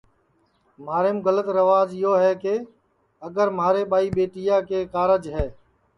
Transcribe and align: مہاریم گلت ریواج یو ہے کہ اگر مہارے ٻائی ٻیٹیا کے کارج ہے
مہاریم 0.85 1.17
گلت 1.25 1.47
ریواج 1.57 1.89
یو 2.01 2.13
ہے 2.23 2.33
کہ 2.41 2.53
اگر 3.27 3.47
مہارے 3.57 3.85
ٻائی 3.91 4.09
ٻیٹیا 4.15 4.59
کے 4.69 4.85
کارج 4.93 5.23
ہے 5.37 5.47